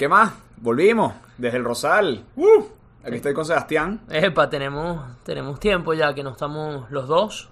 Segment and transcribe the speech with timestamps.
[0.00, 0.32] ¿Qué más?
[0.56, 2.24] Volvimos desde el Rosal.
[2.34, 2.64] Uh,
[3.04, 4.00] aquí estoy con Sebastián.
[4.08, 7.50] Epa, tenemos, tenemos tiempo ya que no estamos los dos.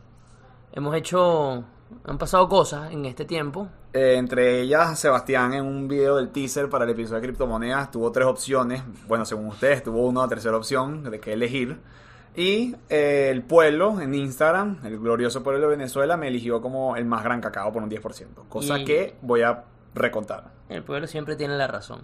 [0.73, 1.63] Hemos hecho.
[2.07, 3.69] Han pasado cosas en este tiempo.
[3.92, 8.11] Eh, entre ellas, Sebastián en un video del teaser para el episodio de criptomonedas tuvo
[8.12, 8.82] tres opciones.
[9.06, 11.78] Bueno, según ustedes, tuvo una tercera opción de qué elegir.
[12.34, 17.04] Y eh, el pueblo en Instagram, el glorioso pueblo de Venezuela, me eligió como el
[17.04, 18.48] más gran cacao por un 10%.
[18.48, 20.44] Cosa Y- que voy a recontar.
[20.70, 22.00] El pueblo siempre tiene la razón,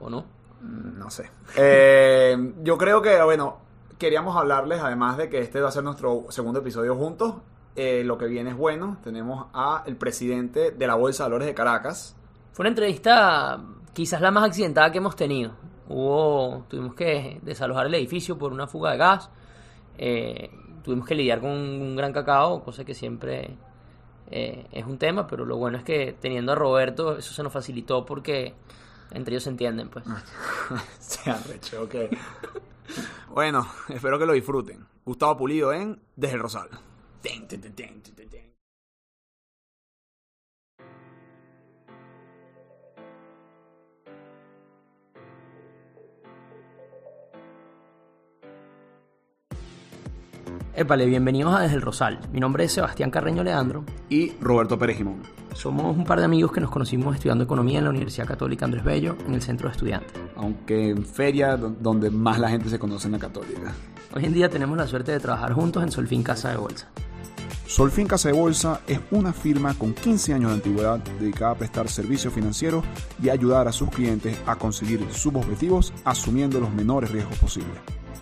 [0.00, 0.24] ¿o no?
[0.62, 1.30] Mm, No sé.
[1.56, 3.58] Eh, yo creo que, bueno,
[3.98, 7.34] queríamos hablarles, además de que este va a ser nuestro segundo episodio juntos,
[7.74, 8.98] eh, lo que viene es bueno.
[9.02, 12.16] Tenemos a el presidente de la Bolsa de Valores de Caracas.
[12.52, 13.60] Fue una entrevista
[13.92, 15.52] quizás la más accidentada que hemos tenido.
[15.88, 19.30] Hubo, tuvimos que desalojar el edificio por una fuga de gas.
[19.98, 20.50] Eh,
[20.82, 23.56] tuvimos que lidiar con un gran cacao, cosa que siempre
[24.30, 27.52] eh, es un tema, pero lo bueno es que teniendo a Roberto eso se nos
[27.52, 28.54] facilitó porque
[29.10, 30.04] entre ellos se entienden, pues.
[30.98, 31.94] Se arrechó, ok.
[33.30, 34.86] bueno, espero que lo disfruten.
[35.04, 36.68] Gustavo Pulido en Desde el Rosal.
[37.22, 38.46] Ten, ten, ten, ten, ten, ten, ten.
[50.74, 52.20] Épale, bienvenidos a Desde el Rosal.
[52.32, 53.84] Mi nombre es Sebastián Carreño Leandro.
[54.10, 55.45] Y Roberto Pérez Jimón.
[55.56, 58.84] Somos un par de amigos que nos conocimos estudiando economía en la Universidad Católica Andrés
[58.84, 60.12] Bello, en el centro de estudiantes.
[60.36, 63.72] Aunque en feria do- donde más la gente se conoce en la católica.
[64.14, 66.88] Hoy en día tenemos la suerte de trabajar juntos en Solfín Casa de Bolsa.
[67.66, 71.88] Solfin Casa de Bolsa es una firma con 15 años de antigüedad dedicada a prestar
[71.88, 72.84] servicios financieros
[73.22, 77.72] y ayudar a sus clientes a conseguir sus objetivos asumiendo los menores riesgos posibles.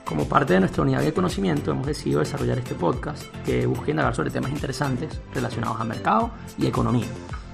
[0.04, 4.14] Como parte de nuestra unidad de conocimiento hemos decidido desarrollar este podcast que busca indagar
[4.14, 7.06] sobre temas interesantes relacionados a mercado y economía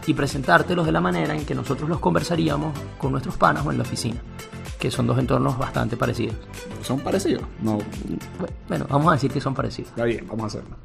[0.06, 3.78] y presentártelos de la manera en que nosotros los conversaríamos con nuestros panas o en
[3.78, 4.20] la oficina,
[4.80, 6.34] que son dos entornos bastante parecidos.
[6.82, 7.44] ¿Son parecidos?
[7.62, 7.78] No.
[8.68, 9.90] Bueno, vamos a decir que son parecidos.
[9.90, 10.76] Está bien, vamos a hacerlo.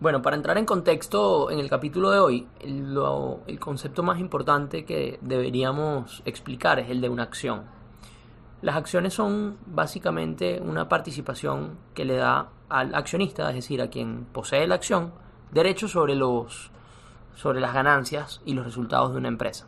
[0.00, 4.84] Bueno, para entrar en contexto en el capítulo de hoy, lo- el concepto más importante
[4.86, 7.64] que deberíamos explicar es el de una acción.
[8.62, 14.24] Las acciones son básicamente una participación que le da al accionista, es decir, a quien
[14.32, 15.12] posee la acción,
[15.52, 16.70] derechos sobre los
[17.36, 19.66] sobre las ganancias y los resultados de una empresa.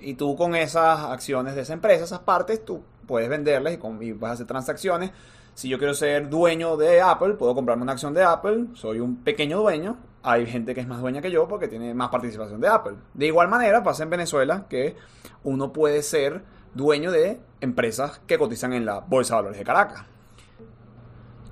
[0.00, 4.02] Y tú con esas acciones de esa empresa, esas partes, tú puedes venderlas y, con-
[4.02, 5.12] y vas a hacer transacciones.
[5.54, 8.66] Si yo quiero ser dueño de Apple, puedo comprarme una acción de Apple.
[8.74, 9.98] Soy un pequeño dueño.
[10.22, 12.94] Hay gente que es más dueña que yo porque tiene más participación de Apple.
[13.12, 14.96] De igual manera pasa en Venezuela que
[15.44, 16.42] uno puede ser
[16.74, 20.04] dueño de empresas que cotizan en la Bolsa de Valores de Caracas.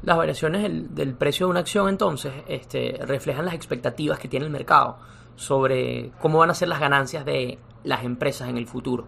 [0.02, 0.62] Las variaciones
[0.94, 4.98] del, precio de una acción entonces este, reflejan las expectativas que tiene el mercado
[5.36, 9.06] sobre cómo van a ser las ganancias de las empresas en el futuro.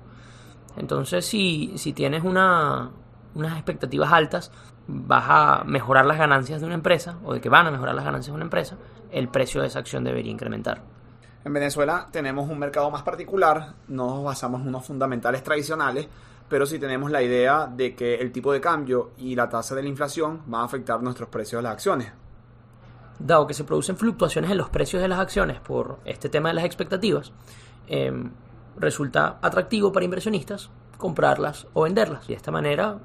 [0.77, 2.91] Entonces, si, si tienes una,
[3.35, 4.51] unas expectativas altas,
[4.87, 8.05] vas a mejorar las ganancias de una empresa, o de que van a mejorar las
[8.05, 8.77] ganancias de una empresa,
[9.11, 10.83] el precio de esa acción debería incrementar.
[11.45, 16.09] En Venezuela tenemos un mercado más particular, no nos basamos en unos fundamentales tradicionales,
[16.49, 19.83] pero sí tenemos la idea de que el tipo de cambio y la tasa de
[19.83, 22.13] la inflación van a afectar nuestros precios de las acciones.
[23.19, 26.55] Dado que se producen fluctuaciones en los precios de las acciones por este tema de
[26.55, 27.33] las expectativas,
[27.89, 28.13] eh,
[28.77, 30.71] resulta atractivo para inversionistas
[31.03, 32.99] comprarlas o venderlas y de esta manera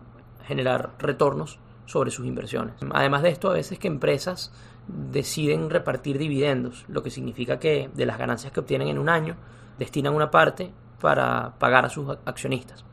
[0.47, 2.75] generar retornos sobre sus inversiones.
[2.91, 4.51] Además de esto, a veces que empresas
[4.87, 9.35] deciden repartir dividendos, lo que significa que de las ganancias que obtienen en un año
[9.77, 12.85] destinan una parte para pagar a sus accionistas,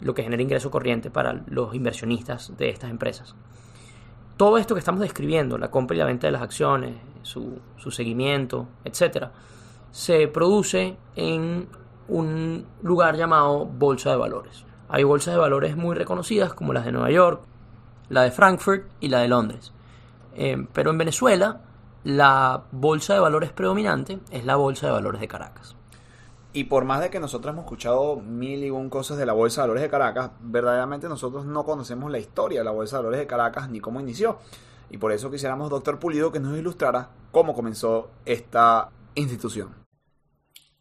[0.00, 3.34] lo que genera ingreso corriente para los inversionistas de estas empresas
[4.36, 7.90] todo esto que estamos describiendo, la compra y la venta de las acciones, su, su
[7.90, 9.32] seguimiento, etcétera,
[9.90, 11.68] se produce en
[12.08, 14.64] un lugar llamado Bolsa de Valores.
[14.94, 17.40] Hay bolsas de valores muy reconocidas como las de Nueva York,
[18.10, 19.72] la de Frankfurt y la de Londres.
[20.36, 21.62] Eh, pero en Venezuela,
[22.04, 25.74] la bolsa de valores predominante es la Bolsa de Valores de Caracas.
[26.52, 29.62] Y por más de que nosotros hemos escuchado mil y un cosas de la Bolsa
[29.62, 33.18] de Valores de Caracas, verdaderamente nosotros no conocemos la historia de la Bolsa de Valores
[33.18, 34.38] de Caracas ni cómo inició.
[34.90, 39.83] Y por eso quisiéramos, doctor Pulido, que nos ilustrara cómo comenzó esta institución.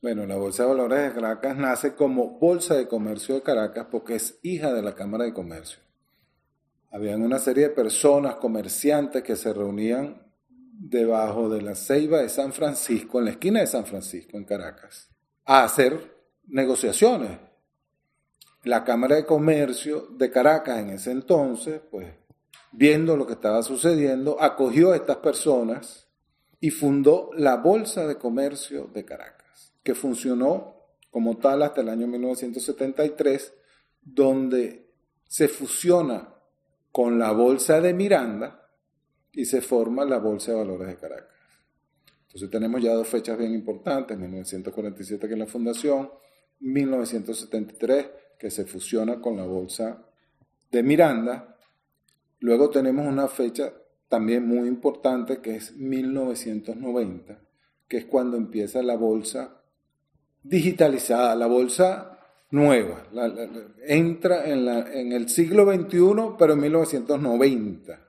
[0.04, 4.16] Bueno, la Bolsa de Valores de Caracas nace como Bolsa de Comercio de Caracas porque
[4.16, 5.80] es hija de la Cámara de Comercio.
[6.92, 10.22] Habían una serie de personas, comerciantes, que se reunían
[10.74, 15.10] debajo de la ceiba de San Francisco, en la esquina de San Francisco, en Caracas,
[15.46, 16.14] a hacer
[16.48, 17.40] negociaciones.
[18.66, 22.14] La Cámara de Comercio de Caracas en ese entonces, pues,
[22.74, 26.10] viendo lo que estaba sucediendo, acogió a estas personas
[26.60, 29.43] y fundó la Bolsa de Comercio de Caracas,
[29.83, 30.74] que funcionó
[31.12, 33.53] como tal hasta el año 1973,
[34.01, 34.89] donde
[35.27, 36.33] se fusiona
[36.91, 38.69] con la Bolsa de Miranda
[39.31, 41.30] y se forma la Bolsa de Valores de Caracas.
[42.27, 46.09] Entonces tenemos ya dos fechas bien importantes, 1947 que es la fundación,
[46.62, 48.09] 1973
[48.39, 50.06] que se fusiona con la Bolsa
[50.71, 51.57] de Miranda.
[52.39, 53.74] Luego tenemos una fecha
[54.09, 57.39] también muy importante que es 1990,
[57.88, 59.62] que es cuando empieza la bolsa
[60.44, 62.19] digitalizada, la bolsa
[62.51, 63.07] nueva.
[63.86, 68.00] entra en, el siglo XXI, pero en 1990,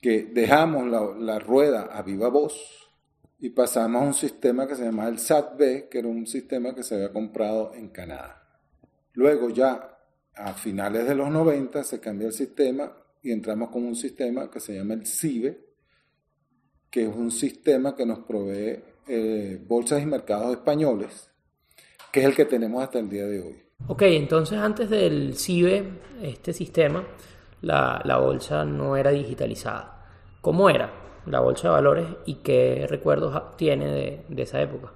[0.00, 2.86] que dejamos la, la rueda a viva voz
[3.38, 6.82] y pasamos a un sistema que se llama el SAT-B, que era un sistema que
[6.82, 8.42] se había comprado en Canadá.
[9.12, 9.96] Luego ya
[10.34, 12.92] a finales de los 90 se cambió el sistema
[13.22, 15.66] y entramos con un sistema que se llama el CIBE,
[16.90, 21.30] que es un sistema que nos provee eh, bolsas y mercados españoles,
[22.12, 23.62] que es el que tenemos hasta el día de hoy.
[23.88, 25.84] Ok, entonces antes del CIBE,
[26.22, 27.06] este sistema,
[27.60, 30.06] la, la bolsa no era digitalizada.
[30.40, 31.06] ¿Cómo era?
[31.26, 34.92] la bolsa de valores y qué recuerdos tiene de, de esa época.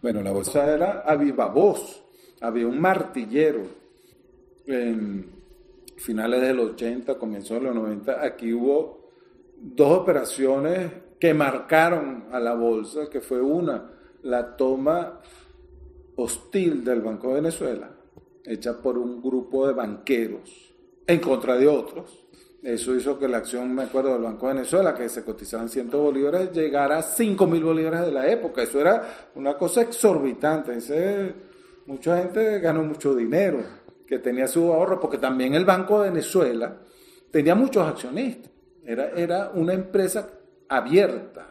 [0.00, 2.04] Bueno, la bolsa era a viva voz,
[2.40, 3.62] había un martillero.
[4.66, 5.32] En
[5.96, 9.07] finales del 80, comienzos de los 90, aquí hubo
[9.60, 13.90] dos operaciones que marcaron a la bolsa, que fue una,
[14.22, 15.20] la toma
[16.16, 17.90] hostil del Banco de Venezuela,
[18.44, 20.74] hecha por un grupo de banqueros
[21.06, 22.28] en contra de otros,
[22.62, 25.90] eso hizo que la acción, me acuerdo, del Banco de Venezuela, que se cotizaban 100
[25.90, 28.62] bolívares, llegara a 5 mil bolívares de la época.
[28.62, 30.76] Eso era una cosa exorbitante.
[30.76, 31.34] Ese,
[31.86, 33.60] mucha gente ganó mucho dinero,
[34.04, 36.78] que tenía su ahorro, porque también el Banco de Venezuela
[37.30, 38.50] tenía muchos accionistas.
[38.88, 40.30] Era, era una empresa
[40.66, 41.50] abierta.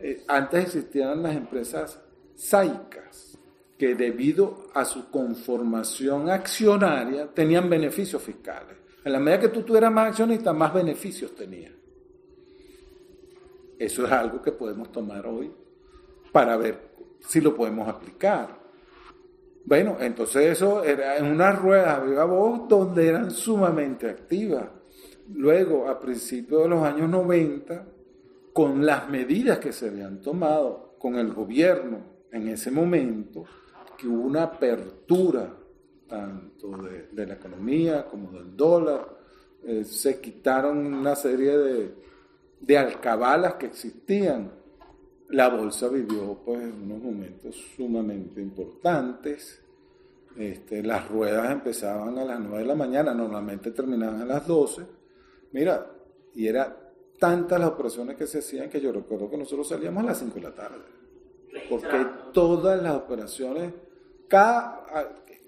[0.00, 2.00] Eh, antes existían las empresas
[2.34, 3.38] saicas,
[3.78, 8.76] que debido a su conformación accionaria tenían beneficios fiscales.
[9.04, 11.72] En la medida que tú tuvieras más accionistas, más beneficios tenías.
[13.78, 15.52] Eso es algo que podemos tomar hoy
[16.32, 18.58] para ver si lo podemos aplicar.
[19.64, 24.79] Bueno, entonces eso era en una rueda viva voz donde eran sumamente activas.
[25.34, 27.86] Luego, a principios de los años 90,
[28.52, 31.98] con las medidas que se habían tomado con el gobierno
[32.32, 33.44] en ese momento,
[33.96, 35.54] que hubo una apertura
[36.08, 36.76] tanto
[37.12, 39.18] de, la economía como del dólar.
[39.64, 41.56] Eh, se quitaron una serie
[42.60, 44.50] de, alcabalas que existían.
[45.28, 49.62] La bolsa vivió pues unos momentos sumamente importantes.
[50.36, 54.99] Este, las ruedas empezaban a las 9 de la mañana, normalmente terminaban a las 12.
[55.52, 55.90] Mira,
[56.34, 60.06] y era tantas las operaciones que se hacían que yo recuerdo que nosotros salíamos a
[60.08, 60.78] las 5 de la tarde.
[61.68, 63.72] Porque todas las operaciones,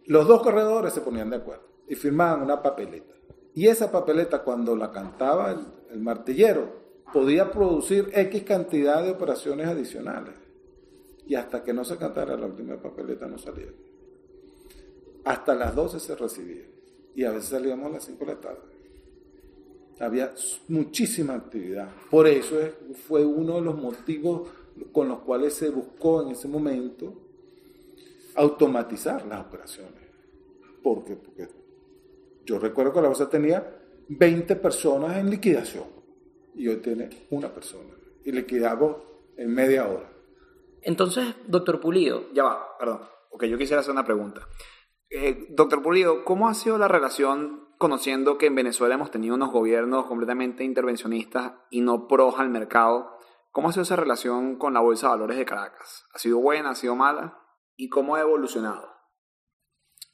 [0.06, 3.14] los dos corredores se ponían de acuerdo y firmaban una papeleta.
[3.54, 5.56] Y esa papeleta, cuando la cantaba
[5.90, 6.80] el, martillero,
[7.12, 10.34] podía producir X cantidad de operaciones adicionales.
[11.26, 13.72] Y hasta que no se cantara la última papeleta no salía.
[15.24, 16.64] Hasta las 12 se recibía.
[17.14, 18.71] Y a veces salíamos a las 5 de la tarde.
[20.00, 20.32] Había
[20.68, 21.88] muchísima actividad.
[22.10, 22.56] Por eso
[23.06, 24.48] fue uno de los motivos
[24.90, 27.14] con los cuales se buscó en ese momento
[28.34, 30.02] automatizar las operaciones.
[30.82, 31.04] ¿Por?
[31.04, 31.48] Porque
[32.44, 35.84] yo recuerdo que la bolsa tenía 20 personas en liquidación
[36.54, 37.94] y hoy tiene una persona
[38.24, 38.96] y liquidamos
[39.36, 40.10] en media hora.
[40.82, 42.32] Entonces, doctor Pulido.
[42.32, 43.00] Ya va, perdón.
[43.30, 44.46] Ok, yo quisiera hacer una pregunta.
[45.08, 49.52] Eh, doctor Pulido, ¿cómo ha sido la relación conociendo que en Venezuela hemos tenido unos
[49.52, 53.18] gobiernos completamente intervencionistas y no pros al mercado?
[53.50, 56.06] ¿Cómo ha sido esa relación con la Bolsa de Valores de Caracas?
[56.14, 56.70] ¿Ha sido buena?
[56.70, 57.42] ¿Ha sido mala?
[57.76, 58.88] y cómo ha evolucionado?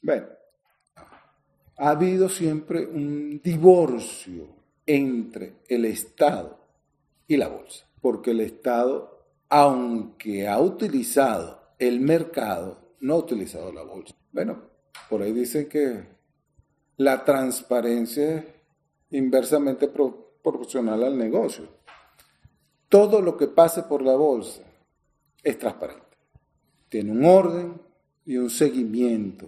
[0.01, 0.27] Bueno,
[1.77, 4.47] ha habido siempre un divorcio
[4.85, 6.57] entre el Estado
[7.27, 13.83] y la bolsa, porque el Estado, aunque ha utilizado el mercado, no ha utilizado la
[13.83, 14.15] bolsa.
[14.31, 14.63] Bueno,
[15.09, 16.18] por ahí dicen que
[16.99, 18.45] la transparencia es
[19.11, 21.65] inversamente proporcional al negocio.
[22.87, 24.61] Todo lo que pase por la bolsa
[25.43, 26.09] es transparente
[26.89, 27.79] tiene un orden
[28.25, 29.45] y un seguimiento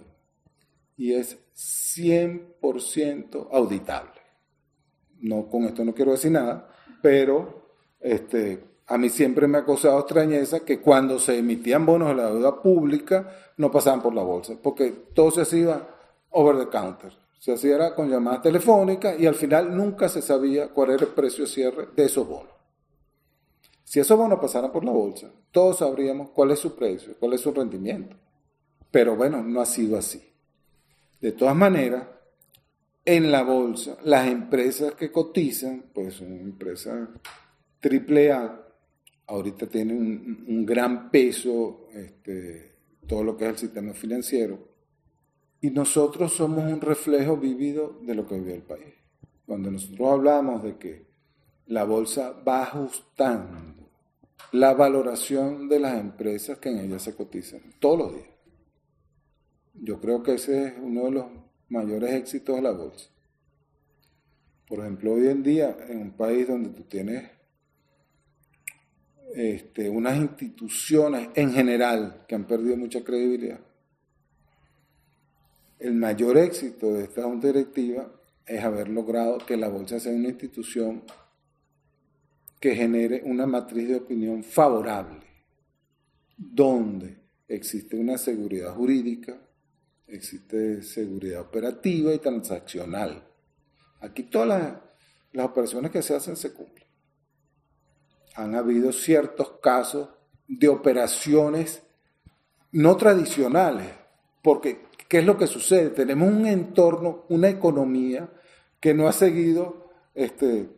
[0.96, 4.20] y es 100% auditable.
[5.20, 6.68] No, con esto no quiero decir nada,
[7.02, 7.66] pero
[8.00, 12.30] este, a mí siempre me ha causado extrañeza que cuando se emitían bonos de la
[12.30, 15.86] deuda pública no pasaban por la bolsa, porque todo se hacía
[16.30, 17.21] over the counter.
[17.42, 21.42] Se hacía con llamadas telefónicas y al final nunca se sabía cuál era el precio
[21.42, 22.52] de cierre de esos bonos.
[23.82, 27.40] Si esos bonos pasaran por la bolsa, todos sabríamos cuál es su precio, cuál es
[27.40, 28.16] su rendimiento.
[28.92, 30.22] Pero bueno, no ha sido así.
[31.20, 32.06] De todas maneras,
[33.04, 37.08] en la bolsa, las empresas que cotizan, pues son empresas
[37.82, 38.66] AAA,
[39.26, 44.71] ahorita tienen un, un gran peso este, todo lo que es el sistema financiero,
[45.62, 48.94] y nosotros somos un reflejo vívido de lo que vive el país.
[49.46, 51.06] Cuando nosotros hablamos de que
[51.66, 53.88] la bolsa va ajustando
[54.50, 58.28] la valoración de las empresas que en ella se cotizan todos los días.
[59.74, 61.26] Yo creo que ese es uno de los
[61.68, 63.08] mayores éxitos de la bolsa.
[64.66, 67.30] Por ejemplo, hoy en día, en un país donde tú tienes
[69.36, 73.60] este, unas instituciones en general que han perdido mucha credibilidad,
[75.82, 78.08] el mayor éxito de esta junta directiva
[78.46, 81.02] es haber logrado que la bolsa sea una institución
[82.60, 85.26] que genere una matriz de opinión favorable,
[86.36, 89.36] donde existe una seguridad jurídica,
[90.06, 93.26] existe seguridad operativa y transaccional.
[94.00, 94.78] Aquí todas
[95.32, 96.86] las, operaciones que se hacen se cumplen.
[98.36, 100.10] Han habido ciertos casos
[100.46, 101.82] de operaciones
[102.70, 103.90] no tradicionales,
[104.42, 105.90] porque ¿qué es lo que sucede?
[105.90, 108.30] Tenemos un entorno, una economía
[108.80, 110.70] que no ha seguido este,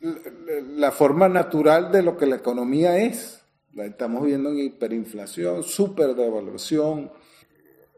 [0.00, 3.44] la forma natural de lo que la economía es.
[3.74, 7.12] La estamos viendo en hiperinflación, superdevaluación,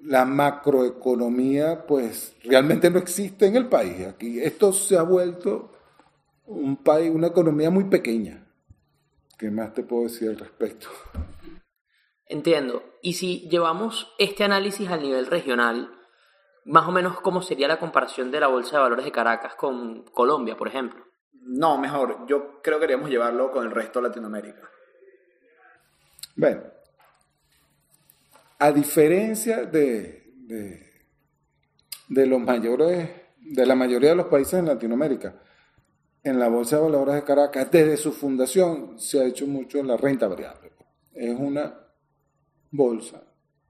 [0.02, 4.06] la macroeconomía pues realmente no existe en el país.
[4.06, 5.72] Aquí esto se ha vuelto
[6.44, 8.46] un país, una economía muy pequeña.
[9.38, 10.88] ¿Qué más te puedo decir al respecto?
[12.30, 12.84] Entiendo.
[13.02, 15.90] Y si llevamos este análisis al nivel regional,
[16.64, 20.04] más o menos cómo sería la comparación de la Bolsa de Valores de Caracas con
[20.12, 21.04] Colombia, por ejemplo.
[21.32, 22.26] No, mejor.
[22.28, 24.60] Yo creo que queríamos llevarlo con el resto de Latinoamérica.
[26.36, 26.62] Bueno,
[28.60, 30.32] a diferencia de,
[32.06, 33.10] de, los mayores,
[33.40, 35.34] de la mayoría de los países en Latinoamérica,
[36.22, 39.88] en la Bolsa de Valores de Caracas, desde su fundación se ha hecho mucho en
[39.88, 40.70] la renta variable.
[41.12, 41.89] Es una
[42.70, 43.22] bolsa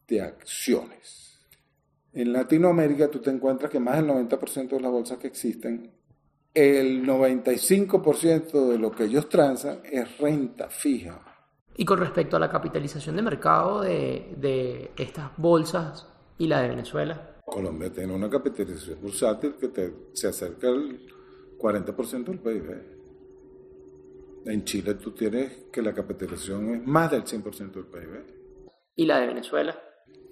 [0.06, 1.38] de acciones.
[2.12, 5.92] En Latinoamérica tú te encuentras que más del 90% de las bolsas que existen,
[6.52, 11.20] el 95% de lo que ellos transan es renta fija.
[11.76, 16.06] Y con respecto a la capitalización de mercado de, estas bolsas
[16.38, 17.36] y la de Venezuela.
[17.46, 21.00] Colombia tiene una capitalización bursátil que se acerca al
[21.58, 23.00] 40% del PIB.
[24.46, 28.39] En Chile tú tienes que la capitalización es más del 100% del PIB.
[29.00, 29.74] ¿Y la de Venezuela?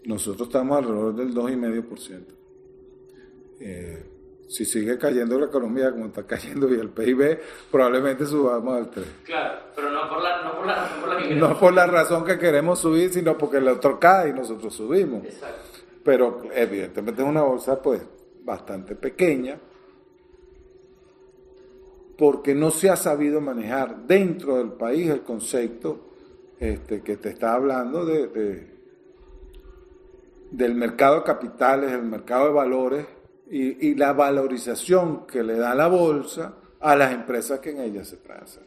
[0.04, 2.20] Nosotros estamos alrededor del 2,5%.
[3.60, 4.06] Eh,
[4.46, 9.06] si sigue cayendo la economía como está cayendo y el PIB, probablemente subamos al 3.
[9.24, 11.48] Claro, pero no por la, no por la razón por la que queremos.
[11.48, 15.24] No por la razón que queremos subir, sino porque el otro cae y nosotros subimos.
[15.24, 15.78] Exacto.
[16.04, 18.02] Pero evidentemente es una bolsa pues
[18.44, 19.58] bastante pequeña
[22.18, 26.07] porque no se ha sabido manejar dentro del país el concepto
[26.60, 28.78] este, que te está hablando de, de
[30.50, 33.06] del mercado de capitales, el mercado de valores
[33.50, 38.18] y, la valorización que le da la bolsa a las empresas que en ella se
[38.18, 38.64] transan.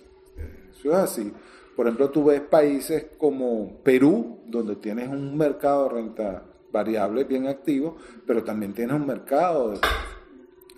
[0.72, 1.34] Eso es así.
[1.76, 7.48] Por ejemplo, tú ves países como Perú, donde tienes un mercado de renta variable bien
[7.48, 9.74] activo, pero también tienes un mercado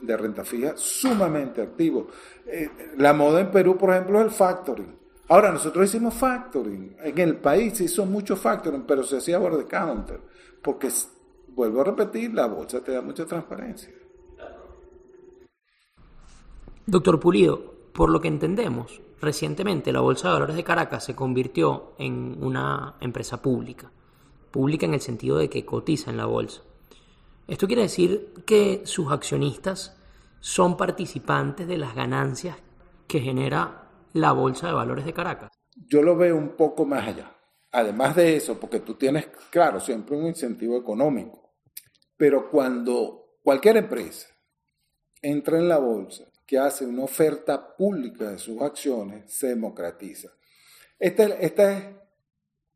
[0.02, 2.08] de, renta fija sumamente activo.
[2.46, 5.03] Eh, la moda en Perú, por ejemplo, es el factoring.
[5.30, 6.98] Ahora, nosotros hicimos factoring.
[7.00, 10.20] En el país se hizo mucho factoring, pero se hacía over the counter,
[10.62, 10.90] porque
[11.48, 13.94] vuelvo a repetir, la bolsa te da mucha transparencia.
[16.86, 21.94] Doctor Pulido, por lo que entendemos, recientemente la Bolsa de Valores de Caracas se convirtió
[21.98, 23.90] en una empresa pública.
[24.52, 26.62] Pública en el sentido de que cotiza en la bolsa.
[27.48, 29.98] Esto quiere decir que sus accionistas
[30.42, 32.58] son participantes de las ganancias
[33.08, 33.83] que genera
[34.14, 35.52] la Bolsa de Valores de Caracas.
[35.76, 37.36] Yo lo veo un poco más allá.
[37.72, 41.56] Además de eso, porque tú tienes, claro, siempre un incentivo económico.
[42.16, 44.28] Pero cuando cualquier empresa
[45.22, 50.30] entra en la bolsa, que hace una oferta pública de sus acciones, se democratiza.
[51.00, 51.84] Este, este es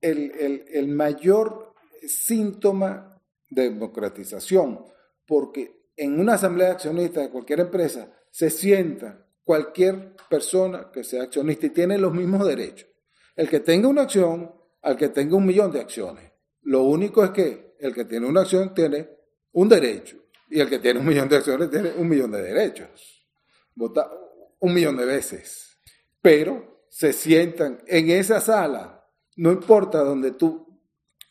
[0.02, 1.76] el, el mayor
[2.08, 4.86] síntoma de democratización,
[5.28, 11.24] porque en una asamblea de accionistas de cualquier empresa se sienta cualquier persona que sea
[11.24, 12.90] accionista y tiene los mismos derechos.
[13.34, 14.52] El que tenga una acción,
[14.82, 16.30] al que tenga un millón de acciones.
[16.64, 19.10] Lo único es que el que tiene una acción tiene
[19.54, 20.18] un derecho
[20.50, 23.26] y el que tiene un millón de acciones tiene un millón de derechos.
[23.74, 24.12] Vota
[24.60, 25.78] un millón de veces.
[26.22, 30.78] Pero se sientan en esa sala, no importa donde tú,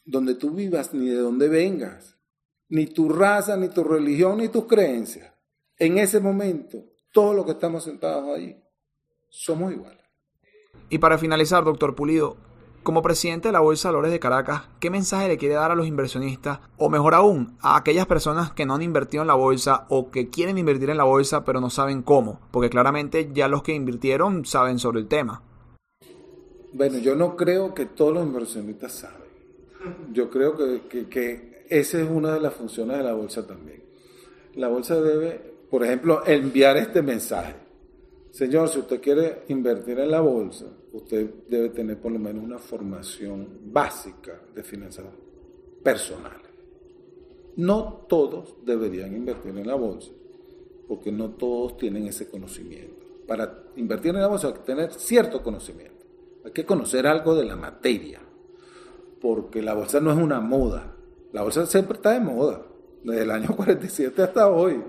[0.06, 2.16] donde tú vivas ni de dónde vengas,
[2.70, 5.34] ni tu raza, ni tu religión, ni tus creencias,
[5.76, 8.62] en ese momento, todos los que estamos sentados ahí,
[9.30, 10.02] somos iguales.
[10.90, 12.36] Y para finalizar, doctor Pulido,
[12.82, 15.74] como presidente de la Bolsa de Valores de Caracas, ¿qué mensaje le quiere dar a
[15.74, 19.86] los inversionistas o mejor aún, a aquellas personas que no han invertido en la bolsa
[19.88, 22.38] o que quieren invertir en la bolsa pero no saben cómo?
[22.50, 25.42] Porque claramente ya los que invirtieron saben sobre el tema.
[26.74, 29.30] Bueno, yo no creo que todos los inversionistas saben.
[30.12, 33.82] Yo creo que, que esa es una de las funciones de la bolsa también.
[34.54, 37.54] La bolsa debe, por ejemplo, enviar este mensaje.
[38.30, 42.58] Señor, si usted quiere invertir en la bolsa, usted debe tener por lo menos una
[42.58, 45.06] formación básica de finanzas
[45.82, 46.50] personales.
[47.56, 50.10] No todos deberían invertir en la bolsa,
[50.86, 53.06] porque no todos tienen ese conocimiento.
[53.26, 56.04] Para invertir en la bolsa hay que tener cierto conocimiento,
[56.44, 58.20] hay que conocer algo de la materia,
[59.20, 60.94] porque la bolsa no es una moda,
[61.32, 62.66] la bolsa siempre está de moda,
[63.02, 64.82] desde el año 47 hasta hoy.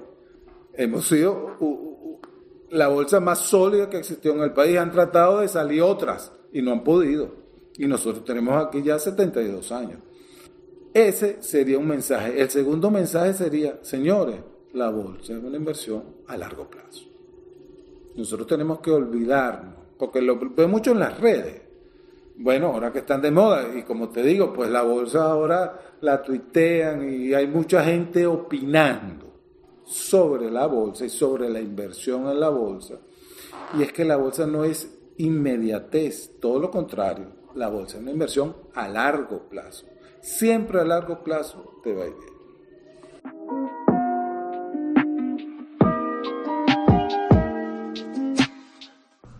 [0.77, 1.57] Hemos sido
[2.69, 4.77] la bolsa más sólida que existió en el país.
[4.77, 7.31] Han tratado de salir otras y no han podido.
[7.77, 9.99] Y nosotros tenemos aquí ya 72 años.
[10.93, 12.39] Ese sería un mensaje.
[12.39, 14.35] El segundo mensaje sería, señores,
[14.73, 17.05] la bolsa es una inversión a largo plazo.
[18.15, 21.61] Nosotros tenemos que olvidarnos, porque lo veo mucho en las redes.
[22.37, 26.21] Bueno, ahora que están de moda, y como te digo, pues la bolsa ahora la
[26.21, 29.26] tuitean y hay mucha gente opinando
[29.87, 32.95] sobre la bolsa y sobre la inversión en la bolsa.
[33.77, 37.27] Y es que la bolsa no es inmediatez, todo lo contrario.
[37.55, 39.85] La bolsa es una inversión a largo plazo.
[40.21, 42.37] Siempre a largo plazo te va a ir bien.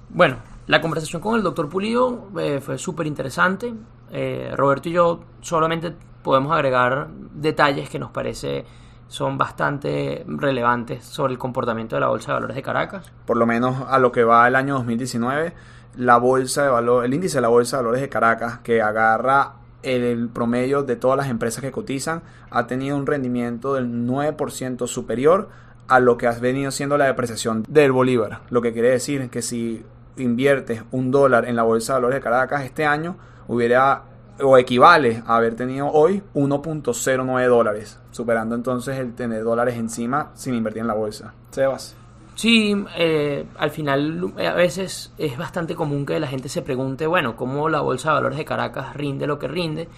[0.10, 3.74] Bueno, la conversación con el doctor Pulido eh, fue súper interesante.
[4.12, 8.66] Eh, Roberto y yo solamente podemos agregar detalles que nos parece
[9.08, 13.12] son bastante relevantes sobre el comportamiento de la Bolsa de Valores de Caracas.
[13.26, 15.54] Por lo menos a lo que va el año 2019,
[15.98, 19.54] la bolsa de valor, el índice de la Bolsa de Valores de Caracas, que agarra
[19.84, 25.50] el promedio de todas las empresas que cotizan, ha tenido un rendimiento del 9% superior
[25.88, 28.42] a lo que ha venido siendo la depreciación del Bolívar.
[28.50, 29.86] Lo que quiere decir que si
[30.18, 33.16] inviertes un dólar en la Bolsa de Valores de Caracas este año,
[33.48, 34.04] hubiera
[34.42, 40.54] o equivale a haber tenido hoy 1.09 dólares, superando entonces el tener dólares encima sin
[40.54, 41.34] invertir en la bolsa.
[41.52, 41.96] Sebas.
[42.38, 47.36] Sí, eh, al final a veces es bastante común que la gente se pregunte, bueno,
[47.36, 49.90] ¿cómo la Bolsa de Valores de Caracas rinde lo que rinde?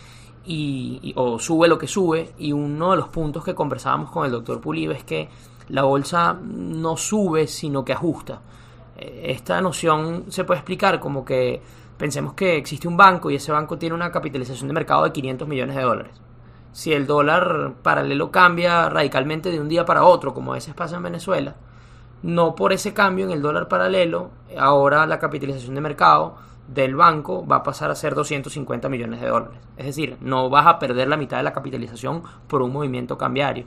[0.46, 2.32] Y, o sube lo que sube.
[2.38, 5.28] Y uno de los puntos que conversábamos con el doctor Pulido es que
[5.68, 8.40] la bolsa no sube, sino que ajusta.
[8.96, 11.62] Eh, esta noción se puede explicar como que
[12.00, 15.46] Pensemos que existe un banco y ese banco tiene una capitalización de mercado de 500
[15.46, 16.22] millones de dólares.
[16.72, 20.96] Si el dólar paralelo cambia radicalmente de un día para otro, como a veces pasa
[20.96, 21.58] en Venezuela,
[22.24, 26.38] no por ese cambio en el dólar paralelo, ahora la capitalización de mercado
[26.70, 29.60] del banco va a pasar a ser 250 millones de dólares.
[29.76, 33.66] Es decir, no vas a perder la mitad de la capitalización por un movimiento cambiario.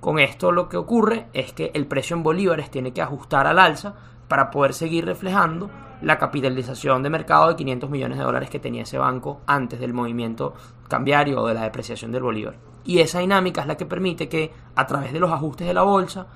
[0.00, 3.58] Con esto lo que ocurre es que el precio en bolívares tiene que ajustar al
[3.58, 3.94] alza
[4.28, 5.70] para poder seguir reflejando
[6.02, 9.92] la capitalización de mercado de 500 millones de dólares que tenía ese banco antes del
[9.92, 10.54] movimiento
[10.88, 12.56] cambiario o de la depreciación del bolívar.
[12.84, 15.82] Y esa dinámica es la que permite que a través de los ajustes de la
[15.82, 16.26] bolsa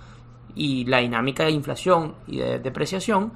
[0.54, 3.32] y la dinámica de inflación y de depreciación,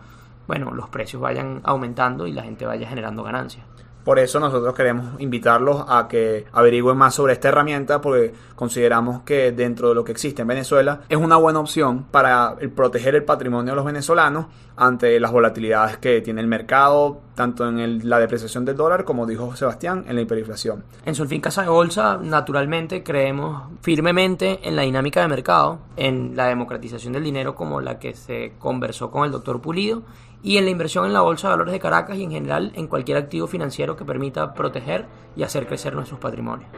[0.46, 3.64] bueno, los precios vayan aumentando y la gente vaya generando ganancias.
[4.06, 9.50] Por eso nosotros queremos invitarlos a que averigüen más sobre esta herramienta porque consideramos que
[9.50, 13.72] dentro de lo que existe en Venezuela es una buena opción para proteger el patrimonio
[13.72, 18.76] de los venezolanos ante las volatilidades que tiene el mercado, tanto en la depreciación del
[18.76, 20.84] dólar como dijo Sebastián, en la hiperinflación.
[21.04, 26.46] En Solfín Casa de Bolsa, naturalmente creemos firmemente en la dinámica de mercado, en la
[26.46, 30.04] democratización del dinero como la que se conversó con el doctor Pulido
[30.42, 32.86] y en la inversión en la Bolsa de Valores de Caracas y en general en
[32.86, 36.70] cualquier activo financiero que permita proteger y hacer crecer nuestros patrimonios.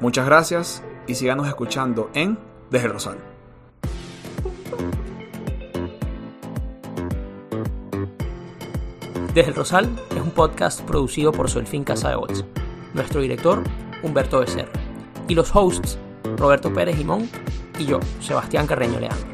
[0.00, 2.38] Muchas gracias y síganos escuchando en
[2.70, 3.18] Desde el Rosal.
[9.34, 12.44] Desde el Rosal es un podcast producido por Solfín Casa de Bolsa,
[12.94, 13.62] nuestro director
[14.02, 14.72] Humberto Becerra
[15.28, 15.98] y los hosts
[16.36, 17.28] Roberto Pérez Jimón
[17.78, 19.28] y yo, Sebastián Carreño Leandro.